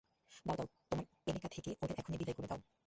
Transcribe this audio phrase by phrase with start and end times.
[0.45, 2.59] দাও, দাও, তোমার এলেকা থেকে ওদের এখনই বিদায় করে দাও।